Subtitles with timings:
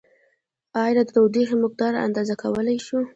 [0.81, 2.99] ایا د تودوخې مقدار اندازه کولای شو؟